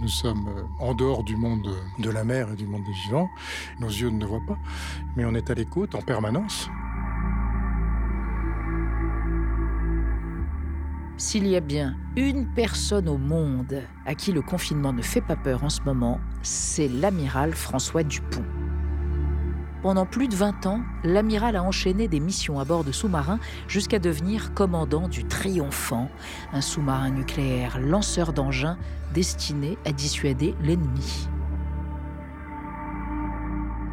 [0.00, 3.30] Nous sommes euh, en dehors du monde de la mer et du monde des vivants.
[3.80, 4.58] Nos yeux ne voient pas,
[5.16, 6.68] mais on est à l'écoute en permanence.
[11.16, 15.36] S'il y a bien une personne au monde à qui le confinement ne fait pas
[15.36, 18.44] peur en ce moment, c'est l'amiral François Dupont.
[19.84, 23.38] Pendant plus de 20 ans, l'amiral a enchaîné des missions à bord de sous-marins
[23.68, 26.08] jusqu'à devenir commandant du Triomphant,
[26.54, 28.78] un sous-marin nucléaire lanceur d'engins
[29.12, 31.28] destiné à dissuader l'ennemi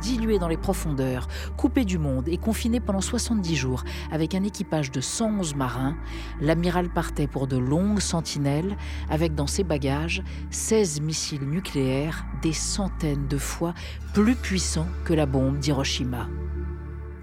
[0.01, 4.91] dilué dans les profondeurs, coupé du monde et confiné pendant 70 jours avec un équipage
[4.91, 5.95] de 111 marins,
[6.41, 8.75] l'amiral partait pour de longues sentinelles
[9.09, 13.73] avec dans ses bagages 16 missiles nucléaires des centaines de fois
[14.13, 16.27] plus puissants que la bombe d'Hiroshima.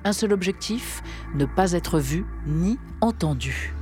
[0.04, 1.02] Un seul objectif,
[1.34, 3.74] ne pas être vu ni entendu.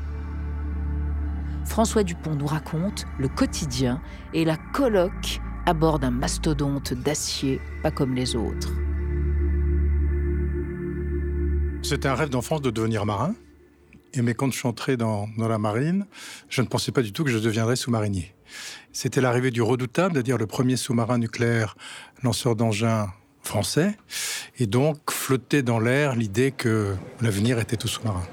[1.65, 4.01] François Dupont nous raconte le quotidien
[4.33, 8.71] et la colloque à bord d'un mastodonte d'acier pas comme les autres.
[11.89, 13.37] C'était un rêve d'enfance de devenir marin.
[14.13, 16.05] Et mais quand je suis entré dans, la marine,
[16.49, 18.35] je ne pensais pas du tout que je deviendrais sous-marinier.
[18.91, 21.77] C'était l'arrivée du redoutable, c'est-à-dire le premier sous-marin nucléaire
[22.25, 23.07] lanceur d'engins
[23.45, 23.97] français,
[24.59, 28.27] et donc flottait dans l'air l'idée que l'avenir était tout sous-marin.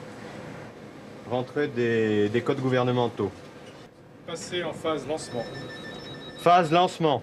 [1.29, 3.31] Rentrée des, des codes gouvernementaux.
[4.25, 5.45] Passer en phase lancement.
[6.39, 7.21] Phase lancement.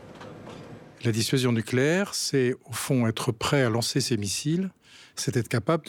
[1.02, 4.70] La dissuasion nucléaire, c'est au fond être prêt à lancer ses missiles,
[5.16, 5.82] c'est être capable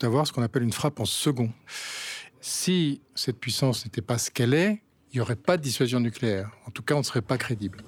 [0.00, 1.50] d'avoir ce qu'on appelle une frappe en second.
[2.40, 6.50] Si cette puissance n'était pas ce qu'elle est, il n'y aurait pas de dissuasion nucléaire.
[6.66, 7.82] En tout cas, on ne serait pas crédible.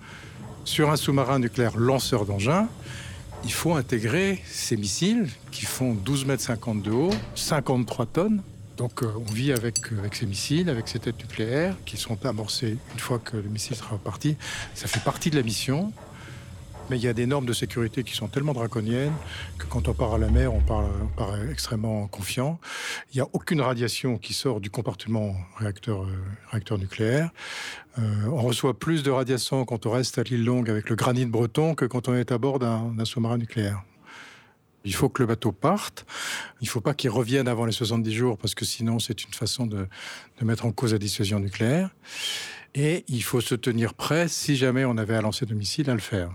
[0.65, 2.69] Sur un sous-marin nucléaire lanceur d'engins,
[3.45, 8.43] il faut intégrer ces missiles qui font 12 mètres 50 de haut, 53 tonnes,
[8.79, 12.25] donc euh, on vit avec, euh, avec ces missiles, avec ces têtes nucléaires qui sont
[12.25, 14.37] amorcées une fois que le missile sera parti.
[14.75, 15.93] Ça fait partie de la mission.
[16.91, 19.13] Mais il y a des normes de sécurité qui sont tellement draconiennes
[19.59, 20.87] que quand on part à la mer, on part,
[21.51, 22.59] extrêmement confiant.
[23.13, 27.31] Il n'y a aucune radiation qui sort du compartiment réacteur, euh, nucléaire.
[27.97, 31.75] on reçoit plus de radiation quand on reste à l'île Longue avec le granit breton
[31.75, 33.83] que quand on est à bord d'un sous-marin nucléaire.
[34.85, 36.07] Il faut que le bateau parte.
[36.61, 39.35] Il ne faut pas qu'il revienne avant les 70 jours parce que sinon c'est une
[39.35, 39.87] façon de,
[40.43, 41.91] mettre en cause la dissuasion nucléaire.
[42.75, 45.95] Et il faut se tenir prêt si jamais on avait à lancer de missiles à
[45.95, 46.31] le faire.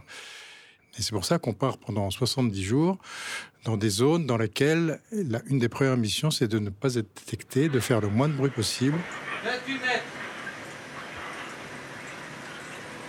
[0.98, 2.98] Et c'est pour ça qu'on part pendant 70 jours
[3.66, 7.10] dans des zones dans lesquelles la, une des premières missions c'est de ne pas être
[7.16, 8.98] détecté, de faire le moins de bruit possible.
[9.44, 10.04] 28 mètres.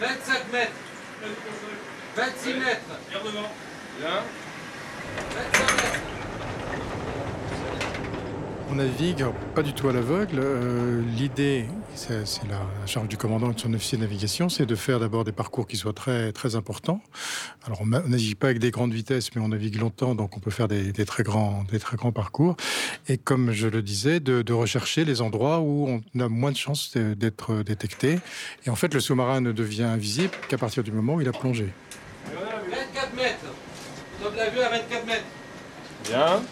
[0.01, 0.73] 25 mètres.
[2.17, 2.81] 26 mètres.
[4.01, 4.44] Bien.
[8.71, 10.39] On navigue pas du tout à l'aveugle.
[10.39, 14.75] Euh, l'idée, c'est la charge du commandant et de son officier de navigation, c'est de
[14.75, 17.01] faire d'abord des parcours qui soient très très importants.
[17.67, 20.51] Alors on, navigue pas avec des grandes vitesses, mais on navigue longtemps, donc on peut
[20.51, 22.57] faire des, très grands des très grands parcours.
[23.09, 26.97] Et comme je le disais, de, rechercher les endroits où on a moins de chances
[26.97, 28.19] d'être détecté.
[28.67, 31.33] Et en fait, le sous-marin ne devient invisible qu'à partir du moment où il a
[31.33, 31.69] plongé.
[32.35, 33.45] 24 mètres.
[34.25, 35.25] On la vue à 24 mètres.
[36.09, 36.43] Bien.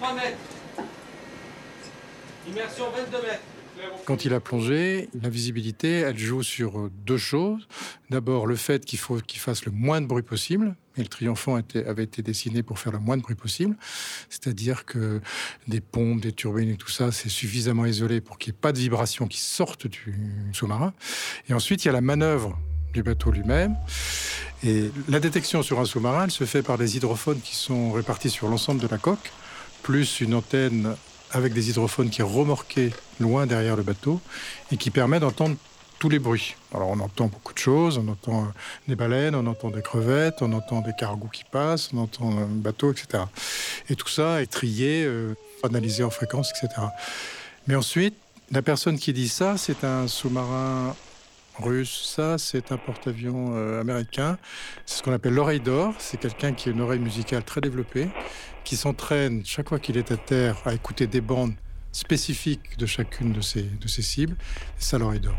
[0.00, 0.55] 23 mètres.
[2.48, 3.42] Immersion 22 mètres.
[4.04, 7.66] Quand il a plongé, la visibilité, elle joue sur deux choses.
[8.08, 10.76] D'abord, le fait qu'il faut qu'il fasse le moins de bruit possible.
[10.96, 13.76] Et le triomphant avait été dessiné pour faire le moins de bruit possible.
[14.30, 15.20] C'est-à-dire que
[15.68, 18.72] des pompes, des turbines et tout ça, c'est suffisamment isolé pour qu'il n'y ait pas
[18.72, 20.14] de vibrations qui sortent du
[20.52, 20.94] sous-marin.
[21.48, 22.58] Et ensuite, il y a la manœuvre
[22.94, 23.76] du bateau lui-même.
[24.64, 28.30] Et la détection sur un sous-marin, elle se fait par des hydrophones qui sont répartis
[28.30, 29.32] sur l'ensemble de la coque,
[29.82, 30.96] plus une antenne
[31.32, 34.20] avec des hydrophones qui est remorquée loin derrière le bateau
[34.72, 35.56] et qui permet d'entendre
[35.98, 36.56] tous les bruits.
[36.74, 38.48] Alors on entend beaucoup de choses, on entend euh,
[38.88, 42.46] des baleines, on entend des crevettes, on entend des cargos qui passent, on entend un
[42.46, 43.24] bateau, etc.
[43.88, 46.82] Et tout ça est trié, euh, analysé en fréquence, etc.
[47.66, 48.14] Mais ensuite,
[48.50, 50.94] la personne qui dit ça, c'est un sous-marin
[51.58, 52.12] russe.
[52.14, 54.38] Ça, c'est un porte-avions euh, américain.
[54.84, 55.94] C'est ce qu'on appelle l'oreille d'or.
[55.98, 58.08] C'est quelqu'un qui a une oreille musicale très développée,
[58.66, 61.54] qui s'entraîne chaque fois qu'il est à terre à écouter des bandes
[61.92, 64.36] spécifiques de chacune de ses, de cibles.
[64.76, 65.36] Ça l'oreille d'or.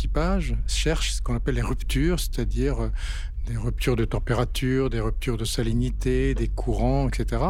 [0.00, 2.90] l'équipage cherche ce qu'on appelle les ruptures, c'est-à-dire euh,
[3.46, 7.42] des ruptures de température, des ruptures de salinité, des courants, etc.,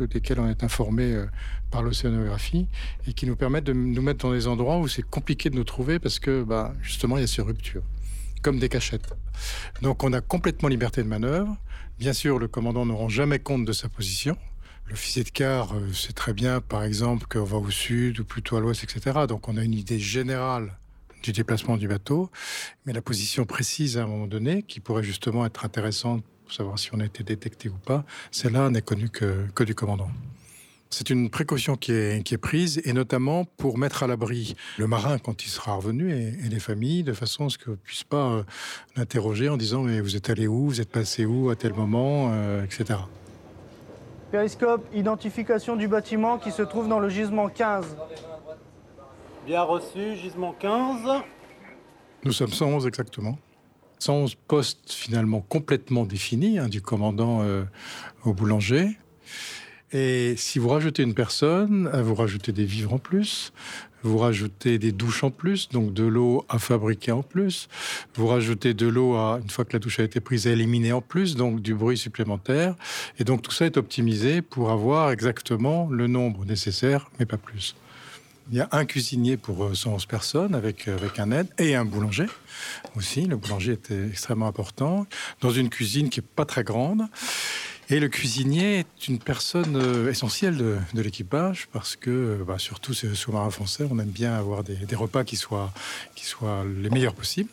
[0.00, 1.26] desquels on est informé euh,
[1.70, 2.66] par l'océanographie,
[3.06, 5.64] et qui nous permettent de nous mettre dans des endroits où c'est compliqué de nous
[5.64, 7.82] trouver parce que bah, justement il y a ces ruptures,
[8.42, 9.14] comme des cachettes.
[9.82, 11.56] Donc on a complètement liberté de manœuvre.
[11.98, 14.36] Bien sûr, le commandant ne rend jamais compte de sa position.
[14.88, 18.56] L'officier de quart euh, sait très bien, par exemple, qu'on va au sud ou plutôt
[18.56, 19.26] à l'ouest, etc.
[19.28, 20.78] Donc on a une idée générale
[21.22, 22.30] du déplacement du bateau,
[22.86, 26.78] mais la position précise à un moment donné, qui pourrait justement être intéressante pour savoir
[26.78, 30.08] si on a été détecté ou pas, celle-là n'est connue que, du commandant.
[30.90, 35.44] C'est une précaution qui est, prise, et notamment pour mettre à l'abri le marin quand
[35.44, 38.30] il sera revenu et, et les familles, de façon à ce qu'on ne puisse pas
[38.30, 38.42] euh,
[38.96, 42.30] l'interroger en disant Mais vous êtes allé où Vous êtes passé où à tel moment
[42.32, 43.00] euh, etc.
[44.30, 47.96] Périscope, identification du bâtiment qui se trouve dans le gisement 15.
[49.48, 51.22] Bien reçu, gisement 15.
[52.22, 53.38] Nous sommes 111 exactement.
[53.98, 57.64] 111 postes finalement complètement définis, hein, du commandant euh,
[58.26, 58.98] au boulanger.
[59.90, 63.54] Et si vous rajoutez une personne, euh, vous rajoutez des vivres en plus,
[64.02, 67.68] vous rajoutez des douches en plus, donc de l'eau à fabriquer en plus,
[68.16, 70.92] vous rajoutez de l'eau à, une fois que la douche a été prise, à éliminer
[70.92, 72.74] en plus, donc du bruit supplémentaire.
[73.18, 77.74] Et donc tout ça est optimisé pour avoir exactement le nombre nécessaire, mais pas plus.
[78.50, 82.26] Il y a un cuisinier pour 111 personnes avec, avec un aide et un boulanger
[82.96, 83.26] aussi.
[83.26, 85.06] Le boulanger était extrêmement important
[85.42, 87.02] dans une cuisine qui est pas très grande.
[87.90, 93.48] Et le cuisinier est une personne euh, essentielle de, l'équipage parce que, bah, surtout sous-marin
[93.50, 95.72] français, on aime bien avoir des, repas qui soient,
[96.14, 97.50] qui soient les meilleurs possibles.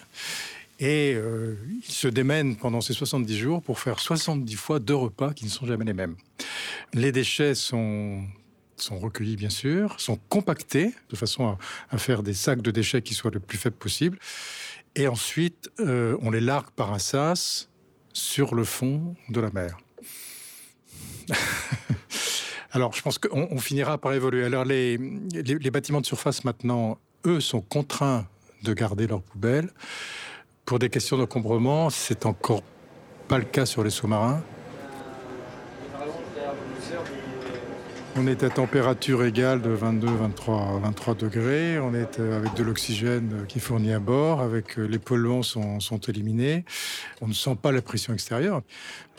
[0.80, 1.56] Et euh,
[1.88, 5.50] il se démène pendant ces 70 jours pour faire 70 fois deux repas qui ne
[5.50, 6.16] sont jamais les mêmes.
[6.94, 8.24] Les déchets sont
[8.78, 11.58] sont recueillis bien sûr, sont compactés de façon
[11.90, 14.18] à, faire des sacs de déchets qui soient le plus faibles possible.
[14.96, 17.70] Et ensuite, euh, on les largue par un sas
[18.14, 19.78] sur le fond de la mer.
[22.72, 24.46] Alors, je pense qu'on on finira par évoluer.
[24.46, 28.28] Alors, les, les, les, bâtiments de surface maintenant, eux, sont contraints
[28.64, 29.70] de garder leurs poubelles.
[30.66, 32.64] Pour des questions d'encombrement, c'est encore
[33.28, 34.44] pas le cas sur les sous-marins.
[38.18, 41.80] On est à température égale de 22, 23, 23 degrés.
[41.80, 45.44] On est euh, avec de l'oxygène qui est fourni à bord, avec euh, les polluants
[45.44, 46.64] sont, sont éliminés.
[47.22, 48.62] On ne sent pas la pression extérieure.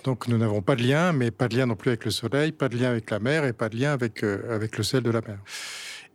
[0.07, 2.53] Donc nous n'avons pas de lien, mais pas de lien non plus avec le soleil,
[2.53, 5.03] pas de lien avec la mer et pas de lien avec, euh, avec le sel
[5.03, 5.39] de la mer.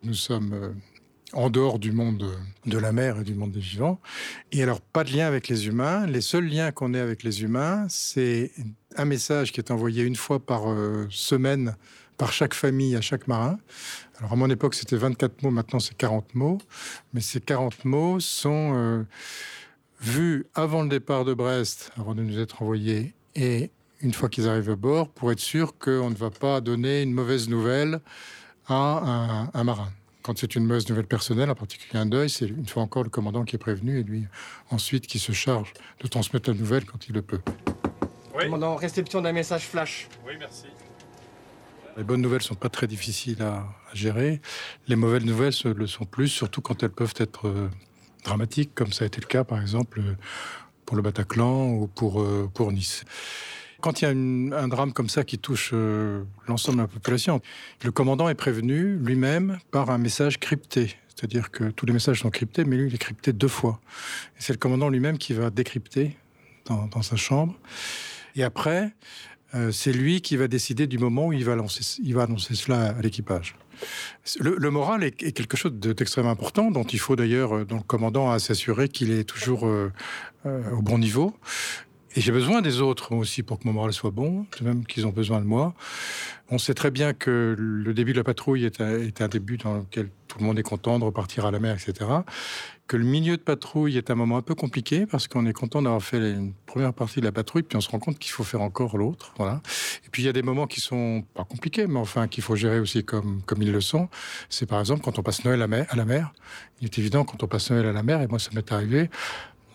[0.03, 0.69] Nous sommes euh,
[1.33, 2.31] en dehors du monde
[2.65, 3.99] de la mer et du monde des vivants.
[4.51, 6.05] Et alors, pas de lien avec les humains.
[6.05, 8.51] Les seuls liens qu'on ait avec les humains, c'est
[8.95, 11.75] un message qui est envoyé une fois par euh, semaine
[12.21, 13.57] par chaque famille à chaque marin.
[14.19, 16.59] Alors à mon époque, c'était 24 mots, maintenant c'est 40 mots.
[17.13, 19.03] Mais ces 40 mots sont euh,
[20.01, 24.47] vus avant le départ de Brest, avant de nous être envoyés, et une fois qu'ils
[24.47, 28.01] arrivent à bord, pour être sûr qu'on ne va pas donner une mauvaise nouvelle
[28.67, 29.91] à un, un marin.
[30.21, 33.09] Quand c'est une mauvaise nouvelle personnelle, en particulier un deuil, c'est une fois encore le
[33.09, 34.27] commandant qui est prévenu et lui
[34.69, 37.41] ensuite qui se charge de transmettre la nouvelle quand il le peut.
[38.35, 38.43] Oui.
[38.43, 40.07] Commandant, réception d'un message flash.
[40.25, 40.67] Oui, merci.
[41.97, 44.41] Les bonnes nouvelles sont pas très difficiles à, à gérer.
[44.87, 47.69] Les mauvaises nouvelles le sont plus, surtout quand elles peuvent être euh,
[48.23, 50.01] dramatiques, comme ça a été le cas, par exemple,
[50.85, 53.03] pour le Bataclan ou pour, euh, pour Nice.
[53.81, 57.41] Quand il y a un drame comme ça qui touche euh, l'ensemble de la population,
[57.83, 60.95] le commandant est prévenu lui-même par un message crypté.
[61.15, 63.81] C'est-à-dire que tous les messages sont cryptés, mais lui, il est crypté deux fois.
[64.37, 66.15] C'est le commandant lui-même qui va décrypter
[66.65, 67.55] dans, sa chambre.
[68.35, 68.93] Et après,
[69.55, 73.55] euh, c'est lui qui va décider du moment où il va, annoncer cela à l'équipage.
[74.39, 78.31] Le, moral est, quelque chose d'extrêmement important, dont il faut d'ailleurs, euh, dont le commandant
[78.31, 79.63] a s'assurer qu'il est toujours
[80.43, 81.35] au bon niveau.
[82.15, 85.07] Et j'ai besoin des autres aussi pour que mon moral soit bon, de même qu'ils
[85.07, 85.73] ont besoin de moi.
[86.49, 90.09] On sait très bien que le début de la patrouille est un, début dans lequel
[90.27, 92.09] tout le monde est content de repartir à la mer, etc.
[92.87, 95.81] Que le milieu de patrouille est un moment un peu compliqué parce qu'on est content
[95.81, 98.43] d'avoir fait une première partie de la patrouille, puis on se rend compte qu'il faut
[98.43, 99.31] faire encore l'autre.
[99.37, 99.61] Voilà.
[100.05, 102.57] Et puis il y a des moments qui sont pas compliqués, mais enfin qu'il faut
[102.57, 104.09] gérer aussi comme, comme ils le sont.
[104.49, 106.33] C'est par exemple quand on passe Noël à, à la mer.
[106.81, 109.09] Il est évident quand on passe Noël à la mer, et moi ça m'est arrivé,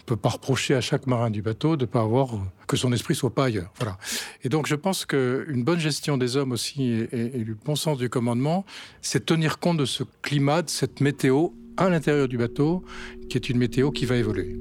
[0.06, 2.30] peut pas reprocher à chaque marin du bateau de pas avoir
[2.66, 3.72] que son esprit soit pas ailleurs.
[4.42, 7.98] Et donc je pense qu'une bonne gestion des hommes aussi et, et, le bon sens
[7.98, 8.64] du commandement,
[9.02, 12.84] c'est tenir compte de ce climat, de cette météo à l'intérieur du bateau,
[13.28, 14.56] qui est une météo qui va évoluer.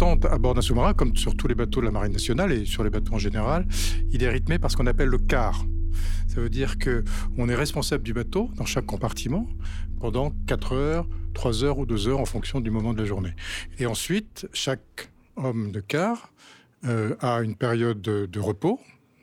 [0.00, 2.84] À bord d'un sous-marin, comme sur tous les bateaux de la Marine nationale et sur
[2.84, 3.66] les bateaux en général,
[4.12, 5.64] il est rythmé par ce qu'on appelle le quart.
[6.28, 7.02] Ça veut dire que
[7.36, 9.48] on est responsable du bateau dans chaque compartiment
[9.98, 13.32] pendant 4 heures, 3 heures ou 2 heures en fonction du moment de la journée.
[13.80, 16.32] Et ensuite, chaque homme de quart
[16.84, 18.78] euh, a une période de, de repos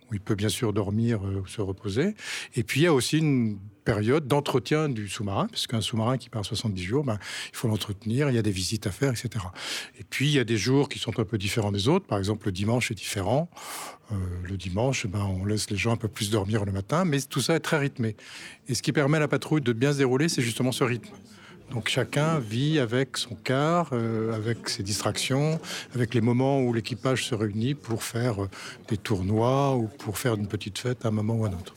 [0.10, 2.16] où il peut bien sûr dormir euh, ou se reposer.
[2.56, 6.30] Et puis il y a aussi une période d'entretien du sous-marin, parce qu'un sous-marin qui
[6.30, 7.20] part 70 jours, ben,
[7.52, 9.46] il faut l'entretenir, il y a des visites à faire, etc.
[10.00, 12.08] Et puis il y a des jours qui sont un peu différents des autres.
[12.08, 13.50] Par exemple, le dimanche est différent.
[14.12, 17.22] Euh, le dimanche, ben, on laisse les gens un peu plus dormir le matin, mais
[17.22, 18.16] tout ça est très rythmé.
[18.68, 21.14] Et ce qui permet à la patrouille de bien se dérouler, c'est justement ce rythme.
[21.72, 25.60] Donc chacun vit avec son quart, euh, avec ses distractions,
[25.94, 28.50] avec les moments où l'équipage se réunit pour faire euh,
[28.88, 31.74] des tournois ou pour faire une petite fête à un moment ou à un autre.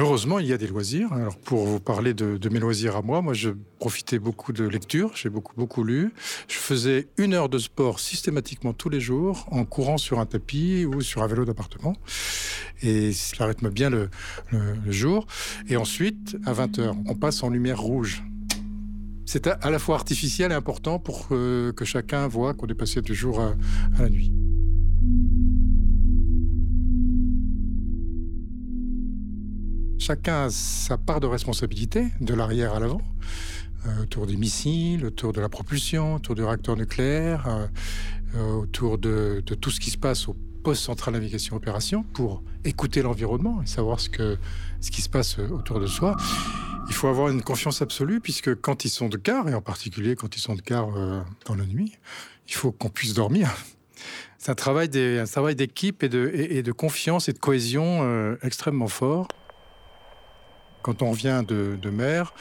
[0.00, 1.12] Heureusement, il y a des loisirs.
[1.12, 3.50] Alors, pour vous parler de, mes loisirs à moi, moi, je
[3.80, 5.10] profitais beaucoup de lecture.
[5.16, 6.12] J'ai beaucoup, beaucoup lu.
[6.46, 10.84] Je faisais une heure de sport systématiquement tous les jours en courant sur un tapis
[10.84, 11.96] ou sur un vélo d'appartement.
[12.80, 14.08] Et ça rythme bien le,
[14.86, 15.26] jour.
[15.68, 18.22] Et ensuite, à 20 heures, on passe en lumière rouge.
[19.26, 23.16] C'est à, la fois artificiel et important pour que chacun voit qu'on est passé du
[23.16, 23.56] jour à
[23.98, 24.30] la nuit.
[29.98, 33.02] Chacun a sa part de responsabilité, de l'arrière à l'avant,
[33.86, 37.66] euh, autour des missiles, autour de la propulsion, autour du réacteur nucléaire, euh,
[38.36, 43.02] euh, autour de, tout ce qui se passe au poste central navigation opération pour écouter
[43.02, 46.16] l'environnement et savoir ce, qui se passe autour de soi.
[46.88, 50.14] Il faut avoir une confiance absolue puisque quand ils sont de quart, et en particulier
[50.14, 51.92] quand ils sont de quart euh, dans la nuit,
[52.46, 53.52] il faut qu'on puisse dormir.
[54.38, 59.26] C'est un travail d'équipe et de, confiance et de cohésion extrêmement fort.
[60.82, 62.34] Quand on revient de, mer,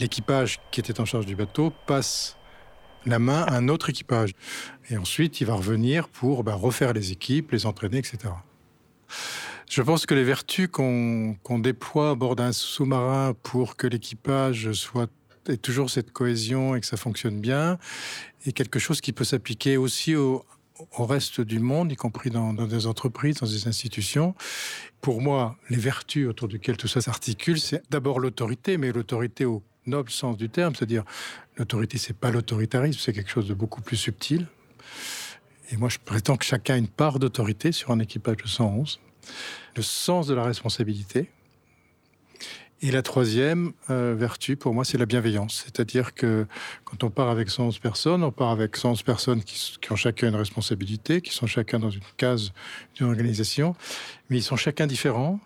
[0.00, 2.36] l'équipage qui était en charge du bateau passe
[3.06, 4.32] la main à un autre équipage.
[4.90, 8.18] Et ensuite, il va revenir pour bah, refaire les équipes, les entraîner, etc.
[9.70, 14.72] Je pense que les vertus qu'on qu'on déploie à bord d'un sous-marin pour que l'équipage
[14.72, 15.10] soit
[15.48, 17.78] ait toujours cette cohésion et que ça fonctionne bien,
[18.46, 20.44] est quelque chose qui peut s'appliquer aussi au,
[20.96, 24.34] au reste du monde, y compris dans, dans des entreprises, dans des institutions.
[25.00, 29.62] Pour moi, les vertus autour desquelles tout ça s'articule, c'est d'abord l'autorité, mais l'autorité au
[29.86, 31.04] noble sens du terme, c'est-à-dire
[31.56, 34.46] l'autorité, c'est pas l'autoritarisme, c'est quelque chose de beaucoup plus subtil.
[35.70, 39.00] Et moi, je prétends que chacun a une part d'autorité sur un équipage de 111.
[39.76, 41.30] Le sens de la responsabilité.
[42.80, 45.64] Et la troisième euh, vertu, pour moi, c'est la bienveillance.
[45.64, 46.46] C'est-à-dire que
[46.84, 50.36] quand on part avec 111 personnes, on part avec 111 personnes qui, ont chacun une
[50.36, 52.52] responsabilité, qui sont chacun dans une case
[52.94, 53.74] d'une organisation,
[54.30, 55.40] mais ils sont chacun différents.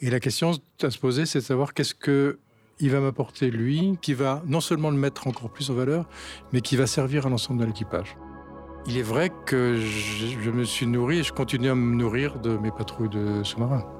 [0.00, 2.38] Et la question à se poser, c'est de savoir qu'est-ce que
[2.80, 6.08] il va m'apporter lui, qui va non seulement le mettre encore plus en valeur,
[6.52, 8.16] mais qui va servir à l'ensemble de l'équipage.
[8.86, 12.56] Il est vrai que je me suis nourri et je continue à me nourrir de
[12.56, 13.97] mes patrouilles de sous-marins.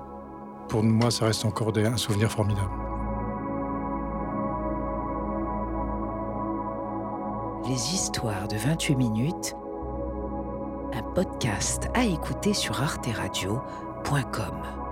[0.69, 2.71] Pour moi, ça reste encore un souvenir formidable.
[7.67, 9.55] Les histoires de 28 minutes,
[10.93, 14.88] un podcast à écouter sur arteradio.com.